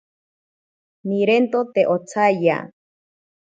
Nirento 1.11 1.61
te 1.75 1.85
otsaiya. 1.97 2.57